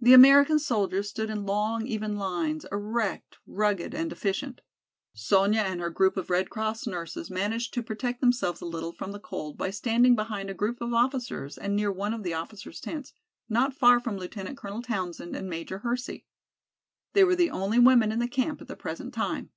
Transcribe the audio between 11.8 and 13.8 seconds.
one of the officer's tents, not